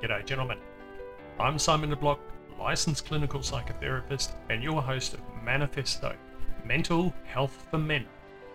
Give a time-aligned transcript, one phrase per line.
[0.00, 0.58] G'day, gentlemen.
[1.40, 2.20] I'm Simon DeBlock,
[2.56, 6.14] licensed clinical psychotherapist, and your host of Manifesto
[6.64, 8.06] Mental Health for Men,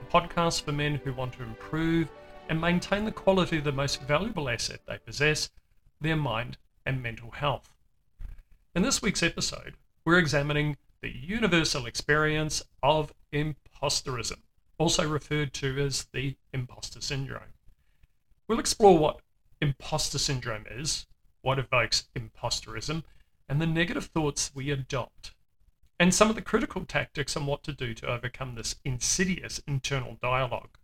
[0.02, 2.10] a podcast for men who want to improve
[2.48, 5.50] and maintain the quality of the most valuable asset they possess
[6.00, 7.74] their mind and mental health.
[8.74, 9.74] In this week's episode,
[10.06, 14.38] we're examining the universal experience of imposterism,
[14.78, 17.52] also referred to as the imposter syndrome.
[18.48, 19.20] We'll explore what
[19.60, 21.06] imposter syndrome is,
[21.44, 23.04] what evokes imposterism,
[23.48, 25.36] and the negative thoughts we adopt,
[26.00, 30.18] and some of the critical tactics on what to do to overcome this insidious internal
[30.22, 30.78] dialogue.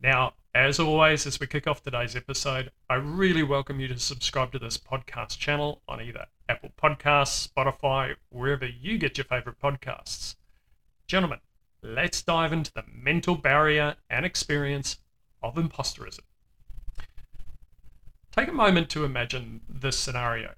[0.00, 4.52] Now, as always, as we kick off today's episode, I really welcome you to subscribe
[4.52, 10.36] to this podcast channel on either Apple Podcasts, Spotify, wherever you get your favorite podcasts.
[11.06, 11.40] Gentlemen,
[11.82, 14.98] let's dive into the mental barrier and experience
[15.42, 16.20] of imposterism.
[18.36, 20.56] Take a moment to imagine this scenario.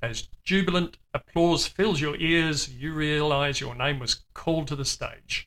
[0.00, 5.46] As jubilant applause fills your ears, you realize your name was called to the stage.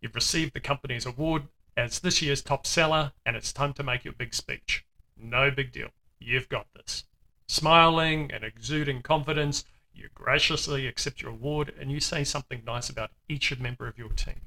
[0.00, 1.44] You've received the company's award
[1.76, 4.84] as this year's top seller, and it's time to make your big speech.
[5.16, 5.90] No big deal.
[6.18, 7.04] You've got this.
[7.46, 13.12] Smiling and exuding confidence, you graciously accept your award and you say something nice about
[13.28, 14.40] each member of your team.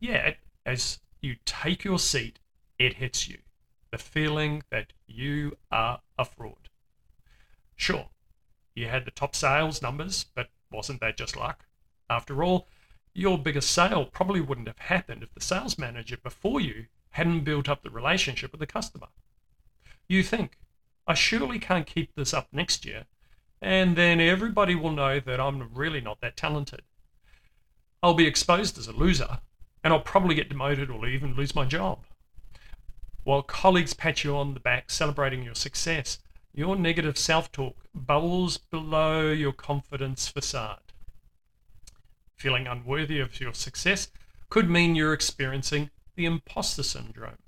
[0.00, 2.38] Yet, as you take your seat,
[2.78, 3.36] it hits you
[3.96, 6.68] the feeling that you are a fraud.
[7.76, 8.10] Sure,
[8.74, 11.64] you had the top sales numbers, but wasn't that just luck?
[12.10, 12.68] After all,
[13.14, 17.70] your biggest sale probably wouldn't have happened if the sales manager before you hadn't built
[17.70, 19.06] up the relationship with the customer.
[20.08, 20.58] You think,
[21.06, 23.06] I surely can't keep this up next year,
[23.62, 26.82] and then everybody will know that I'm really not that talented.
[28.02, 29.38] I'll be exposed as a loser,
[29.82, 32.04] and I'll probably get demoted or even lose my job.
[33.26, 36.20] While colleagues pat you on the back, celebrating your success,
[36.54, 40.92] your negative self talk bubbles below your confidence facade.
[42.36, 44.12] Feeling unworthy of your success
[44.48, 47.38] could mean you're experiencing the imposter syndrome.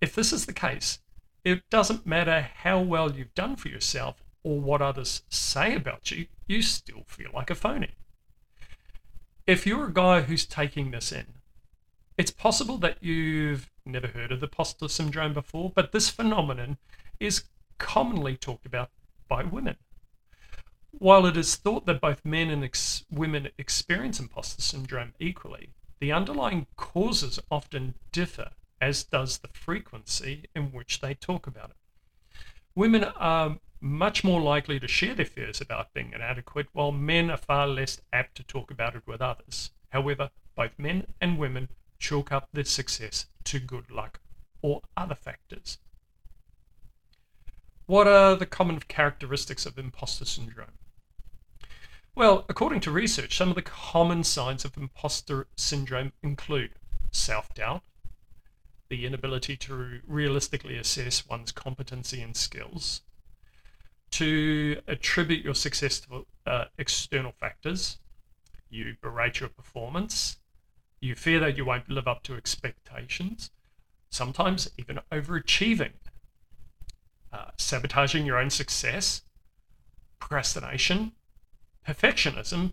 [0.00, 1.00] If this is the case,
[1.44, 6.28] it doesn't matter how well you've done for yourself or what others say about you,
[6.46, 7.90] you still feel like a phony.
[9.46, 11.26] If you're a guy who's taking this in,
[12.16, 16.76] it's possible that you've never heard of the imposter syndrome before, but this phenomenon
[17.18, 17.44] is
[17.78, 18.90] commonly talked about
[19.28, 19.76] by women.
[20.90, 26.12] While it is thought that both men and ex- women experience imposter syndrome equally, the
[26.12, 28.50] underlying causes often differ,
[28.80, 31.76] as does the frequency in which they talk about it.
[32.74, 37.36] Women are much more likely to share their fears about being inadequate, while men are
[37.36, 39.70] far less apt to talk about it with others.
[39.90, 44.20] However, both men and women chalk up their success to good luck
[44.62, 45.78] or other factors.
[47.86, 50.78] What are the common characteristics of imposter syndrome?
[52.14, 56.72] Well, according to research, some of the common signs of imposter syndrome include
[57.12, 57.82] self doubt,
[58.88, 63.02] the inability to realistically assess one's competency and skills,
[64.10, 67.98] to attribute your success to uh, external factors,
[68.68, 70.37] you berate your performance,
[71.00, 73.50] you fear that you won't live up to expectations,
[74.10, 75.92] sometimes even overachieving,
[77.32, 79.22] uh, sabotaging your own success,
[80.18, 81.12] procrastination,
[81.86, 82.72] perfectionism,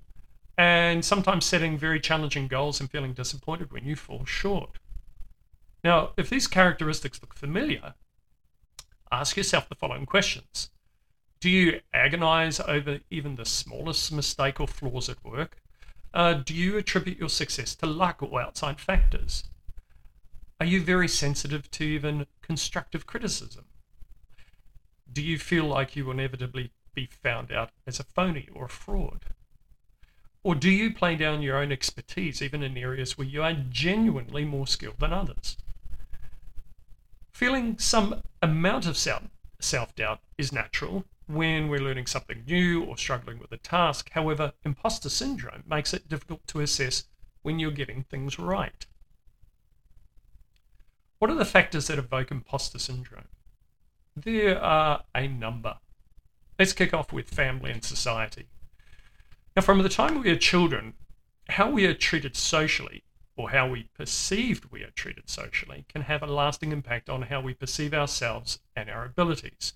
[0.58, 4.80] and sometimes setting very challenging goals and feeling disappointed when you fall short.
[5.84, 7.94] Now, if these characteristics look familiar,
[9.12, 10.69] ask yourself the following questions
[11.40, 15.58] Do you agonize over even the smallest mistake or flaws at work?
[16.16, 19.44] Uh, do you attribute your success to luck or outside factors?
[20.62, 23.66] Are you very sensitive to even constructive criticism?
[25.12, 28.70] Do you feel like you will inevitably be found out as a phony or a
[28.70, 29.26] fraud?
[30.42, 34.46] Or do you play down your own expertise even in areas where you are genuinely
[34.46, 35.58] more skilled than others?
[37.34, 43.39] Feeling some amount of self doubt is natural when we're learning something new or struggling
[43.39, 44.09] with a task.
[44.11, 47.05] However, imposter syndrome makes it difficult to assess
[47.41, 48.85] when you're getting things right.
[51.19, 53.27] What are the factors that evoke imposter syndrome?
[54.16, 55.77] There are a number.
[56.59, 58.47] Let's kick off with family and society.
[59.55, 60.93] Now, from the time we are children,
[61.49, 63.03] how we are treated socially
[63.35, 67.41] or how we perceived we are treated socially can have a lasting impact on how
[67.41, 69.73] we perceive ourselves and our abilities.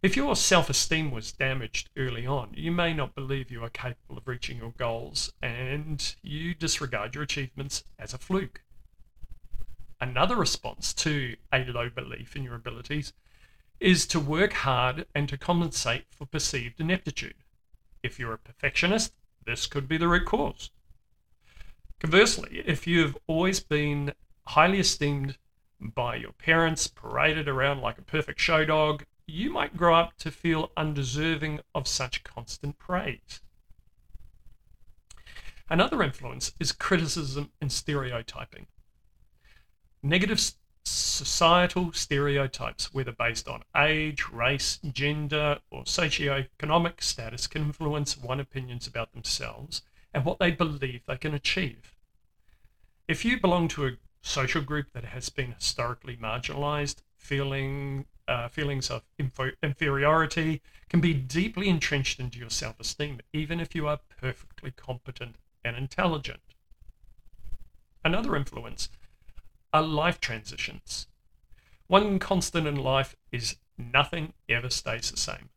[0.00, 4.16] If your self esteem was damaged early on, you may not believe you are capable
[4.16, 8.62] of reaching your goals and you disregard your achievements as a fluke.
[10.00, 13.12] Another response to a low belief in your abilities
[13.80, 17.34] is to work hard and to compensate for perceived ineptitude.
[18.00, 19.14] If you're a perfectionist,
[19.46, 20.70] this could be the root cause.
[21.98, 24.12] Conversely, if you've always been
[24.46, 25.36] highly esteemed
[25.80, 30.30] by your parents, paraded around like a perfect show dog, you might grow up to
[30.30, 33.40] feel undeserving of such constant praise.
[35.68, 38.66] Another influence is criticism and stereotyping.
[40.02, 40.40] Negative
[40.84, 48.86] societal stereotypes, whether based on age, race, gender, or socioeconomic status, can influence one's opinions
[48.86, 49.82] about themselves
[50.14, 51.92] and what they believe they can achieve.
[53.06, 58.90] If you belong to a social group that has been historically marginalized, feeling uh, feelings
[58.90, 64.00] of info- inferiority can be deeply entrenched into your self esteem, even if you are
[64.20, 66.40] perfectly competent and intelligent.
[68.04, 68.88] Another influence
[69.72, 71.08] are life transitions.
[71.88, 75.48] One constant in life is nothing ever stays the same.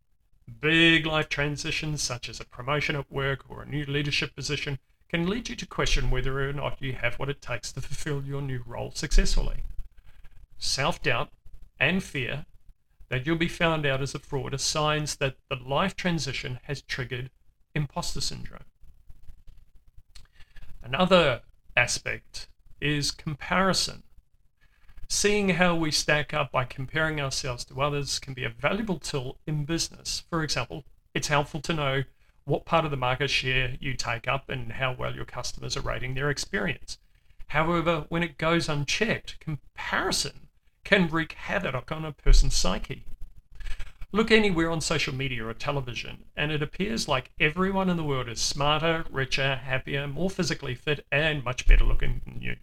[0.59, 4.79] Big life transitions, such as a promotion at work or a new leadership position,
[5.09, 8.23] can lead you to question whether or not you have what it takes to fulfill
[8.23, 9.57] your new role successfully.
[10.57, 11.29] Self doubt
[11.81, 12.45] and fear
[13.09, 16.81] that you'll be found out as a fraud are signs that the life transition has
[16.83, 17.29] triggered
[17.75, 18.63] imposter syndrome.
[20.81, 21.41] Another
[21.75, 22.47] aspect
[22.79, 24.03] is comparison.
[25.09, 29.39] Seeing how we stack up by comparing ourselves to others can be a valuable tool
[29.45, 30.23] in business.
[30.29, 32.03] For example, it's helpful to know
[32.45, 35.81] what part of the market share you take up and how well your customers are
[35.81, 36.97] rating their experience.
[37.47, 40.47] However, when it goes unchecked, comparison
[40.83, 43.05] can wreak havoc on a person's psyche.
[44.13, 48.27] Look anywhere on social media or television, and it appears like everyone in the world
[48.27, 52.57] is smarter, richer, happier, more physically fit, and much better looking than you.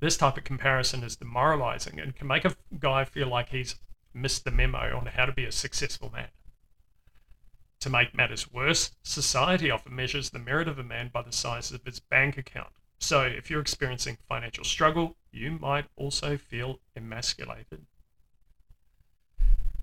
[0.00, 3.76] This type of comparison is demoralizing and can make a guy feel like he's
[4.12, 6.28] missed the memo on how to be a successful man.
[7.80, 11.70] To make matters worse, society often measures the merit of a man by the size
[11.70, 12.72] of his bank account.
[12.98, 17.86] So, if you're experiencing financial struggle, you might also feel emasculated.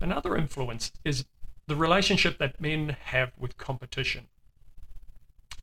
[0.00, 1.24] Another influence is
[1.66, 4.26] the relationship that men have with competition.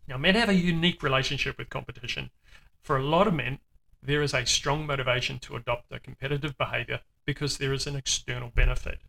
[0.07, 2.29] Now, men have a unique relationship with competition.
[2.81, 3.59] For a lot of men,
[4.03, 8.49] there is a strong motivation to adopt a competitive behavior because there is an external
[8.49, 8.99] benefit.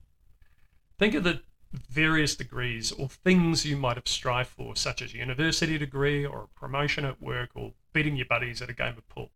[0.98, 1.42] Think of the
[1.72, 6.44] various degrees or things you might have strived for, such as a university degree or
[6.44, 9.30] a promotion at work or beating your buddies at a game of pool.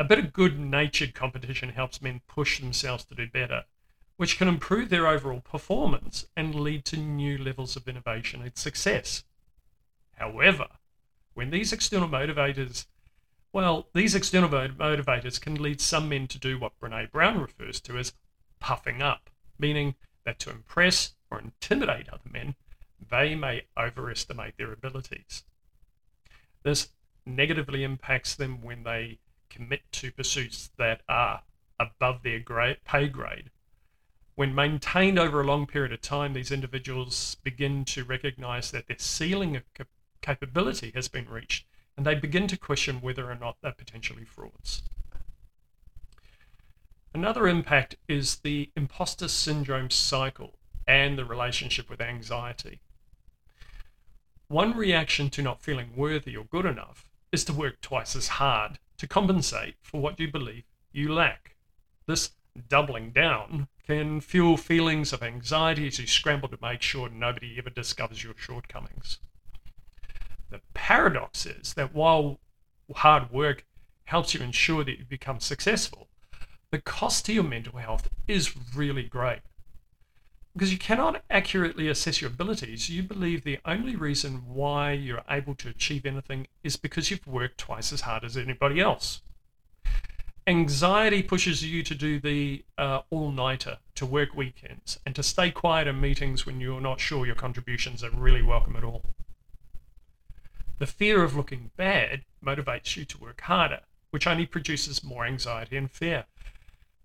[0.00, 3.66] A bit of good natured competition helps men push themselves to do better,
[4.16, 9.24] which can improve their overall performance and lead to new levels of innovation and success.
[10.16, 10.68] However,
[11.34, 12.86] when these external motivators,
[13.52, 17.98] well, these external motivators can lead some men to do what Brene Brown refers to
[17.98, 18.14] as
[18.58, 22.54] puffing up, meaning that to impress or intimidate other men,
[23.10, 25.44] they may overestimate their abilities.
[26.62, 26.88] This
[27.26, 29.18] negatively impacts them when they
[29.50, 31.42] commit to pursuits that are
[31.78, 33.50] above their grade, pay grade.
[34.34, 38.98] When maintained over a long period of time, these individuals begin to recognize that their
[38.98, 39.64] ceiling of
[40.22, 41.66] capability has been reached
[41.96, 44.82] and they begin to question whether or not they're potentially frauds.
[47.12, 50.54] Another impact is the imposter syndrome cycle
[50.86, 52.80] and the relationship with anxiety.
[54.48, 58.78] One reaction to not feeling worthy or good enough is to work twice as hard
[59.00, 61.56] to compensate for what you believe you lack.
[62.06, 62.32] This
[62.68, 67.70] doubling down can fuel feelings of anxiety as you scramble to make sure nobody ever
[67.70, 69.16] discovers your shortcomings.
[70.50, 72.40] The paradox is that while
[72.94, 73.64] hard work
[74.04, 76.08] helps you ensure that you become successful,
[76.70, 79.40] the cost to your mental health is really great.
[80.54, 85.54] Because you cannot accurately assess your abilities, you believe the only reason why you're able
[85.56, 89.22] to achieve anything is because you've worked twice as hard as anybody else.
[90.46, 95.50] Anxiety pushes you to do the uh, all nighter, to work weekends, and to stay
[95.52, 99.02] quiet in meetings when you're not sure your contributions are really welcome at all.
[100.78, 103.80] The fear of looking bad motivates you to work harder,
[104.10, 106.24] which only produces more anxiety and fear.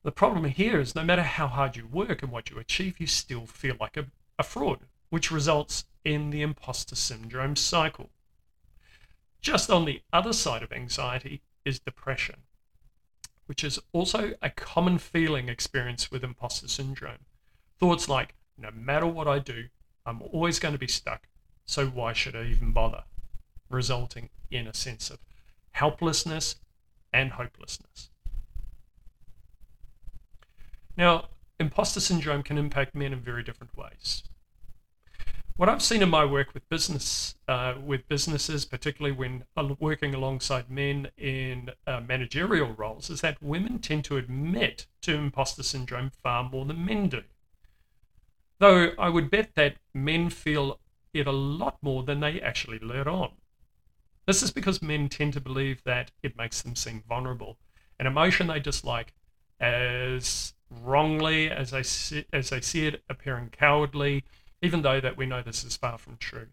[0.06, 3.08] The problem here is no matter how hard you work and what you achieve, you
[3.08, 4.06] still feel like a,
[4.38, 8.12] a fraud, which results in the imposter syndrome cycle.
[9.42, 12.44] Just on the other side of anxiety is depression,
[13.48, 17.26] which is also a common feeling experienced with imposter syndrome.
[17.80, 19.70] Thoughts like, no matter what I do,
[20.06, 21.28] I'm always going to be stuck,
[21.66, 23.06] so why should I even bother?
[23.72, 25.18] Resulting in a sense of
[25.72, 26.58] helplessness
[27.12, 28.12] and hopelessness.
[30.98, 31.26] Now,
[31.60, 34.24] imposter syndrome can impact men in very different ways.
[35.58, 39.46] What I've seen in my work with business, uh, with businesses, particularly when
[39.80, 45.64] working alongside men in uh, managerial roles, is that women tend to admit to imposter
[45.64, 47.24] syndrome far more than men do.
[48.60, 50.80] Though I would bet that men feel
[51.14, 53.32] it a lot more than they actually let on.
[54.26, 57.60] This is because men tend to believe that it makes them seem vulnerable,
[57.98, 59.14] an emotion they dislike
[59.60, 64.24] as wrongly as they see, as see it appearing cowardly
[64.66, 66.48] even though that we know this is far from true.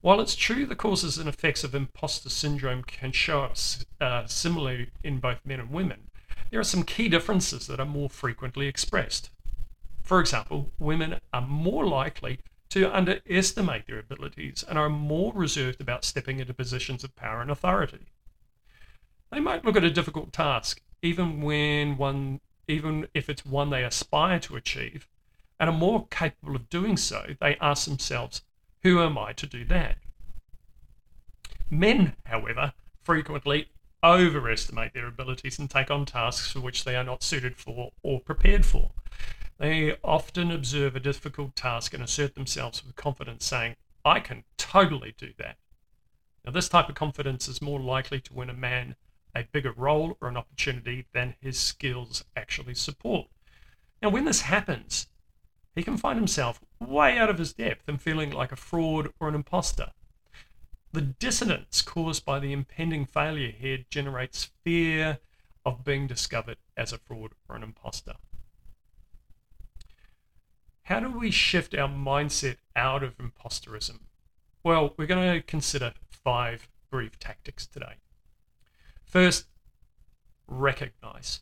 [0.00, 3.56] While it's true the causes and effects of imposter syndrome can show up
[4.00, 6.10] uh, similarly in both men and women,
[6.50, 9.30] there are some key differences that are more frequently expressed.
[10.02, 12.38] For example, women are more likely
[12.70, 17.50] to underestimate their abilities and are more reserved about stepping into positions of power and
[17.50, 18.06] authority.
[19.30, 23.84] They might look at a difficult task, even when one even if it's one they
[23.84, 25.08] aspire to achieve,
[25.58, 28.42] and are more capable of doing so, they ask themselves,
[28.82, 29.98] Who am I to do that?
[31.70, 33.68] Men, however, frequently
[34.04, 38.20] overestimate their abilities and take on tasks for which they are not suited for or
[38.20, 38.90] prepared for.
[39.58, 45.14] They often observe a difficult task and assert themselves with confidence, saying, I can totally
[45.16, 45.56] do that.
[46.44, 48.96] Now, this type of confidence is more likely to win a man
[49.34, 53.28] a bigger role or an opportunity than his skills actually support.
[54.00, 55.06] Now, when this happens,
[55.74, 59.28] he can find himself way out of his depth and feeling like a fraud or
[59.28, 59.92] an imposter.
[60.92, 65.18] The dissonance caused by the impending failure here generates fear
[65.64, 68.14] of being discovered as a fraud or an imposter.
[70.82, 74.00] How do we shift our mindset out of imposterism?
[74.62, 77.94] Well, we're going to consider five brief tactics today.
[79.12, 79.46] First,
[80.48, 81.40] recognize.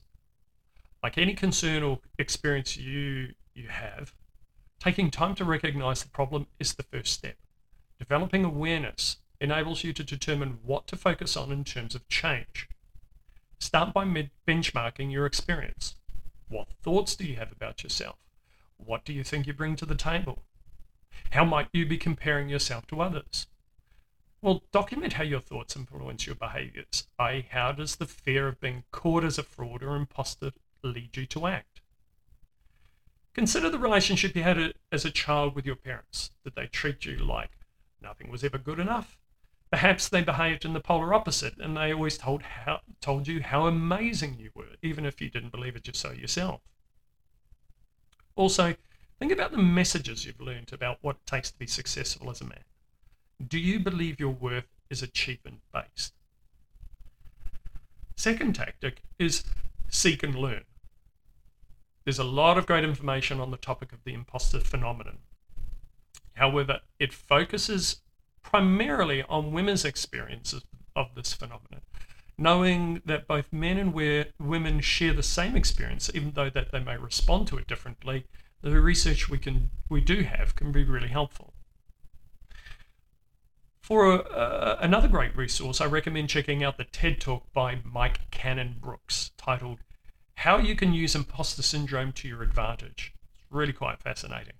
[1.03, 4.13] Like any concern or experience you you have,
[4.81, 7.37] Taking time to recognize the problem is the first step.
[7.99, 12.67] Developing awareness enables you to determine what to focus on in terms of change.
[13.59, 14.07] Start by
[14.49, 15.97] benchmarking your experience.
[16.49, 18.17] What thoughts do you have about yourself?
[18.79, 20.45] What do you think you bring to the table?
[21.33, 23.49] How might you be comparing yourself to others?
[24.43, 28.85] Well, document how your thoughts influence your behaviors, i.e., how does the fear of being
[28.91, 31.83] caught as a fraud or imposter lead you to act?
[33.35, 36.31] Consider the relationship you had as a child with your parents.
[36.43, 37.51] Did they treat you like
[38.01, 39.19] nothing was ever good enough?
[39.71, 43.67] Perhaps they behaved in the polar opposite and they always told, how, told you how
[43.67, 46.63] amazing you were, even if you didn't believe it just so yourself.
[48.37, 48.75] Also,
[49.19, 52.45] think about the messages you've learned about what it takes to be successful as a
[52.45, 52.65] man.
[53.45, 56.13] Do you believe your worth is achievement based?
[58.17, 59.45] Second tactic is
[59.89, 60.65] seek and learn.
[62.05, 65.19] There's a lot of great information on the topic of the imposter phenomenon.
[66.35, 68.03] However, it focuses
[68.43, 70.63] primarily on women's experiences
[70.95, 71.81] of this phenomenon,
[72.37, 73.95] knowing that both men and
[74.39, 78.27] women share the same experience, even though that they may respond to it differently.
[78.63, 81.55] The research we can we do have can be really helpful.
[83.91, 88.21] For a, uh, another great resource, I recommend checking out the TED Talk by Mike
[88.31, 89.81] Cannon-Brookes titled
[90.37, 93.13] how you can use imposter syndrome to your advantage.
[93.35, 94.53] It's really quite fascinating.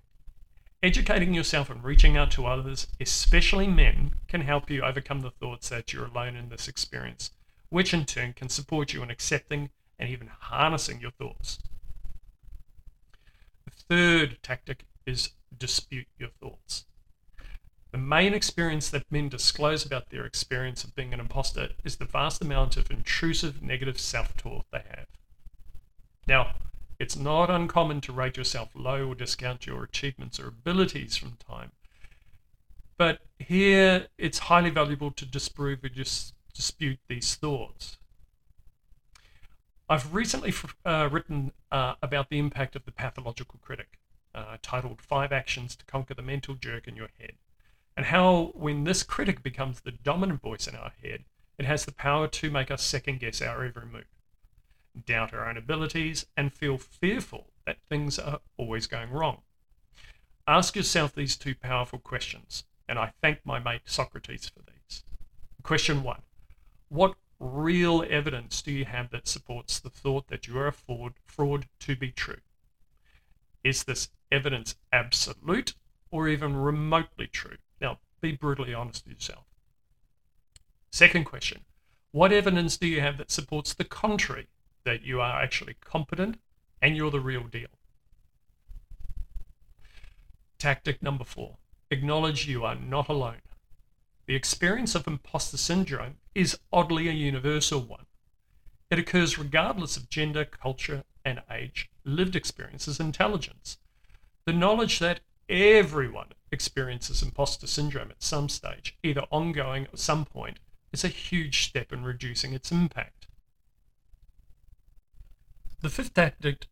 [0.83, 5.69] Educating yourself and reaching out to others, especially men, can help you overcome the thoughts
[5.69, 7.31] that you're alone in this experience,
[7.69, 11.57] which in turn can support you in accepting and even harnessing your thoughts.
[13.63, 16.07] The third tactic is dispute
[18.11, 22.41] main experience that men disclose about their experience of being an imposter is the vast
[22.41, 25.07] amount of intrusive negative self talk they have.
[26.27, 26.55] Now,
[26.99, 31.71] it's not uncommon to rate yourself low or discount your achievements or abilities from time.
[32.97, 37.97] But here, it's highly valuable to disprove or dispute these thoughts.
[39.87, 40.53] I've recently
[40.85, 43.99] uh, written uh, about the impact of the pathological critic,
[44.35, 47.35] uh, titled Five Actions to Conquer the Mental Jerk in Your Head,
[48.01, 51.23] and how when this critic becomes the dominant voice in our head,
[51.59, 54.07] it has the power to make us second guess our every move
[55.05, 59.43] doubt our own abilities, and feel fearful that things are always going wrong.
[60.47, 65.03] Ask yourself these two powerful questions, and I thank my mate Socrates for these.
[65.61, 66.23] Question one
[66.89, 71.13] What real evidence do you have that supports the thought that you are a fraud,
[71.27, 72.41] fraud to be true?
[73.63, 75.75] Is this evidence absolute
[76.09, 77.57] or even remotely true?
[78.21, 79.45] Be brutally honest with yourself.
[80.91, 81.61] Second question
[82.11, 84.47] What evidence do you have that supports the contrary
[84.83, 86.37] that you are actually competent,
[86.81, 87.69] and you're the real deal.
[90.57, 91.57] Tactic number four
[91.89, 93.41] acknowledge you are not alone.
[94.25, 98.05] The experience of imposter syndrome is oddly a universal one.
[98.89, 103.77] It occurs regardless of gender, culture, and age, lived experiences, intelligence.
[104.45, 105.19] The knowledge that
[105.51, 110.59] everyone experiences imposter syndrome at some stage, either ongoing or at some point,
[110.91, 113.27] is a huge step in reducing its impact.
[115.81, 116.67] The fifth tactic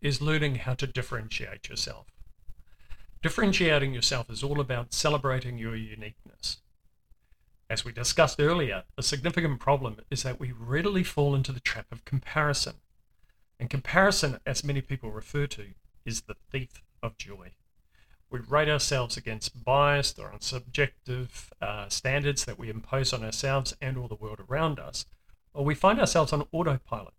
[0.00, 2.06] is learning how to differentiate yourself.
[3.22, 6.58] Differentiating yourself is all about celebrating your uniqueness.
[7.70, 11.86] As we discussed earlier, a significant problem is that we readily fall into the trap
[11.90, 12.74] of comparison.
[13.58, 15.68] And comparison, as many people refer to,
[16.04, 17.52] is the thief of joy.
[18.30, 23.96] We rate ourselves against biased or unsubjective uh, standards that we impose on ourselves and
[23.96, 25.06] all the world around us,
[25.52, 27.14] or we find ourselves on autopilot,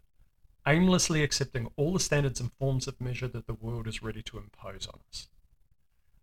[0.67, 4.37] aimlessly accepting all the standards and forms of measure that the world is ready to
[4.37, 5.27] impose on us.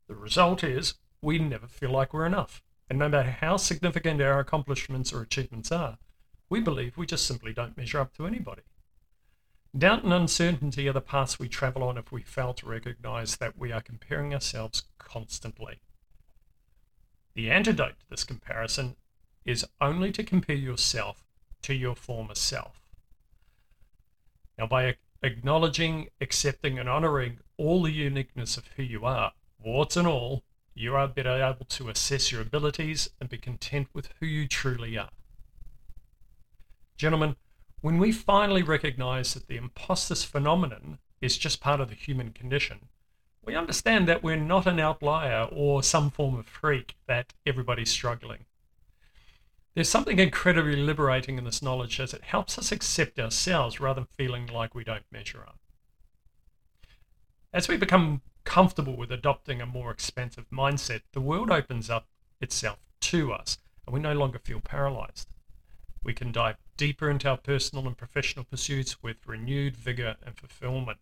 [0.09, 2.62] The result is we never feel like we're enough.
[2.91, 5.97] And no matter how significant our accomplishments or achievements are,
[6.51, 8.62] we believe we just simply don't measure up to anybody.
[9.76, 13.57] Doubt and uncertainty are the paths we travel on if we fail to recognize that
[13.59, 15.81] we are comparing ourselves constantly.
[17.35, 18.97] The antidote to this comparison
[19.47, 21.25] is only to compare yourself
[21.62, 22.83] to your former self.
[24.59, 30.07] Now, by acknowledging, accepting, and honoring all the uniqueness of who you are, warts and
[30.07, 30.43] all,
[30.75, 34.99] you are better able to assess your abilities and be content with who you truly
[34.99, 35.11] are.
[36.97, 37.37] Gentlemen,
[37.83, 42.89] when we finally recognize that the impostus phenomenon is just part of the human condition,
[43.45, 48.45] we understand that we're not an outlier or some form of freak that everybody's struggling.
[49.75, 54.09] There's something incredibly liberating in this knowledge as it helps us accept ourselves rather than
[54.17, 55.59] feeling like we don't measure up.
[57.52, 62.06] As we become comfortable with adopting a more expansive mindset, the world opens up
[62.41, 65.28] itself to us and we no longer feel paralyzed.
[66.04, 70.99] We can dive deeper into our personal and professional pursuits with renewed vigor and fulfillment.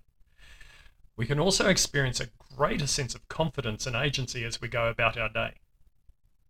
[1.17, 5.17] We can also experience a greater sense of confidence and agency as we go about
[5.17, 5.55] our day.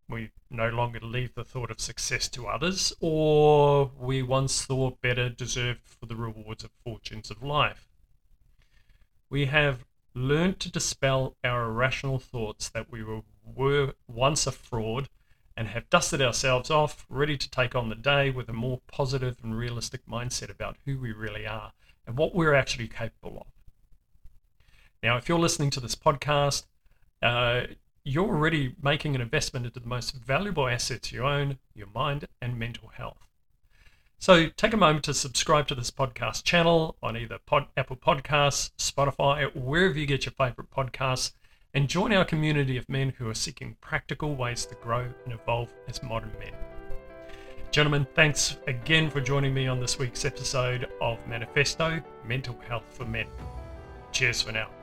[0.09, 5.29] We no longer leave the thought of success to others, or we once thought better
[5.29, 7.89] deserved for the rewards of fortunes of life.
[9.29, 15.09] We have learned to dispel our irrational thoughts that we were, were once a fraud
[15.61, 19.37] and have dusted ourselves off, ready to take on the day with a more positive
[19.43, 21.73] and realistic mindset about who we really are
[22.07, 23.47] and what we're actually capable of.
[25.03, 26.65] Now, if you're listening to this podcast,
[27.21, 27.65] uh,
[28.05, 32.59] you're already making an investment into the most valuable assets you own your mind and
[32.59, 33.27] mental health.
[34.19, 38.71] So take a moment to subscribe to this podcast channel on either Pod, Apple Podcasts,
[38.79, 41.33] Spotify, or wherever you get your favorite podcasts,
[41.75, 45.73] and join our community of men who are seeking practical ways to grow and evolve
[45.89, 46.53] as modern men.
[47.71, 53.05] Gentlemen, thanks again for joining me on this week's episode of Manifesto Mental Health for
[53.05, 53.27] Men.
[54.11, 54.80] Cheers for now.